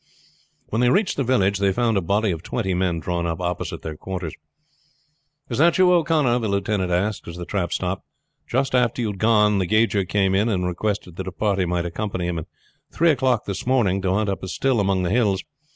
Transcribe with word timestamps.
When 0.69 0.81
they 0.81 0.89
reached 0.89 1.15
the 1.15 1.23
village 1.23 1.59
they 1.59 1.71
found 1.71 1.95
a 1.95 2.01
body 2.01 2.31
of 2.31 2.41
twenty 2.41 2.73
men 2.73 2.99
drawn 2.99 3.27
up 3.27 3.39
opposite 3.39 3.83
their 3.83 3.95
quarters. 3.95 4.33
"Is 5.47 5.59
that 5.59 5.77
you, 5.77 5.91
O'Connor?" 5.93 6.39
the 6.39 6.47
lieutenant 6.47 6.91
asked 6.91 7.27
as 7.27 7.35
the 7.37 7.45
trap 7.45 7.71
stopped. 7.71 8.03
"Just 8.47 8.73
after 8.73 9.03
you 9.03 9.09
had 9.09 9.19
gone 9.19 9.59
the 9.59 9.67
gauger 9.67 10.03
came 10.05 10.33
in 10.33 10.49
and 10.49 10.65
requested 10.65 11.17
that 11.17 11.27
a 11.27 11.31
party 11.31 11.65
might 11.67 11.85
accompany 11.85 12.25
him 12.25 12.39
at 12.39 12.47
three 12.91 13.11
o'clock 13.11 13.45
this 13.45 13.67
morning 13.67 14.01
to 14.01 14.11
hunt 14.11 14.27
up 14.27 14.41
a 14.41 14.47
still 14.47 14.79
among 14.79 15.03
the 15.03 15.11
hills. 15.11 15.43